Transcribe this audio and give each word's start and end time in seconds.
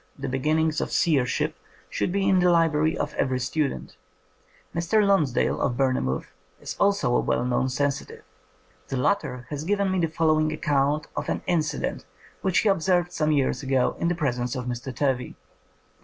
The 0.17 0.27
Beginnings 0.27 0.81
of 0.81 0.89
Seersliip, 0.89 1.53
should 1.87 2.11
be 2.11 2.27
in 2.27 2.39
the 2.39 2.49
library 2.49 2.97
of 2.97 3.13
every 3.19 3.39
student. 3.39 3.97
Mr. 4.73 5.05
Lonsdale, 5.05 5.61
of 5.61 5.77
Bournemouth, 5.77 6.33
is 6.59 6.75
also 6.79 7.15
a 7.15 7.19
well 7.19 7.45
known 7.45 7.69
sensitive. 7.69 8.23
The 8.87 8.97
latter 8.97 9.45
has 9.51 9.63
given 9.63 9.91
me 9.91 9.99
the 9.99 10.07
following 10.07 10.51
account 10.51 11.05
of 11.15 11.29
an 11.29 11.43
inci 11.47 11.81
dent 11.81 12.07
which 12.41 12.57
he 12.61 12.67
observed 12.69 13.11
some 13.11 13.31
years 13.31 13.61
ago 13.61 13.95
in 13.99 14.07
the 14.07 14.15
presence 14.15 14.55
of 14.55 14.65
Mr. 14.65 14.91
Turvey. 14.95 15.35